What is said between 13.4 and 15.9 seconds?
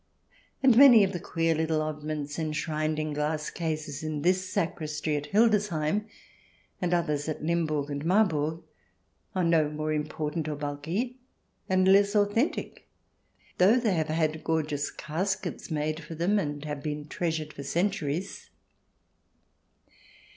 though they have had gorgeous caskets